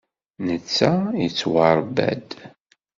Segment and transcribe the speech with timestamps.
[0.45, 2.29] Netta yettwaṛebba-d.